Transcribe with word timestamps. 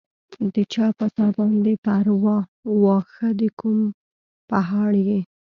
د 0.53 0.55
چا 0.73 0.87
پۀ 0.97 1.07
تا 1.17 1.27
باندې 1.37 1.73
پرواه، 1.85 2.45
واښۀ 2.81 3.29
د 3.39 3.41
کوم 3.59 3.79
پهاړ 4.49 4.91
ئې 5.07 5.19